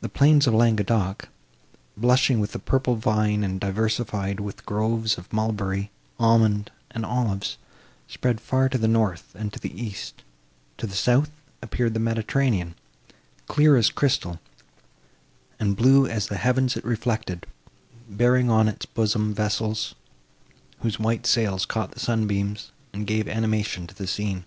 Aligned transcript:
The 0.00 0.08
plains 0.08 0.46
of 0.46 0.54
Languedoc, 0.54 1.28
blushing 1.96 2.38
with 2.38 2.52
the 2.52 2.60
purple 2.60 2.94
vine 2.94 3.42
and 3.42 3.58
diversified 3.58 4.38
with 4.38 4.64
groves 4.64 5.18
of 5.18 5.32
mulberry, 5.32 5.90
almond 6.20 6.70
and 6.92 7.04
olives, 7.04 7.56
spread 8.06 8.40
far 8.40 8.68
to 8.68 8.78
the 8.78 8.86
north 8.86 9.34
and 9.34 9.50
the 9.50 9.74
east; 9.76 10.22
to 10.78 10.86
the 10.86 10.94
south, 10.94 11.30
appeared 11.60 11.94
the 11.94 11.98
Mediterranean, 11.98 12.76
clear 13.48 13.76
as 13.76 13.90
crystal, 13.90 14.38
and 15.58 15.74
blue 15.74 16.06
as 16.06 16.28
the 16.28 16.36
heavens 16.36 16.76
it 16.76 16.84
reflected, 16.84 17.44
bearing 18.08 18.48
on 18.48 18.68
its 18.68 18.86
bosom 18.86 19.34
vessels, 19.34 19.96
whose 20.82 21.00
white 21.00 21.26
sails 21.26 21.66
caught 21.66 21.90
the 21.90 21.98
sunbeams, 21.98 22.70
and 22.92 23.04
gave 23.04 23.26
animation 23.28 23.88
to 23.88 23.96
the 23.96 24.06
scene. 24.06 24.44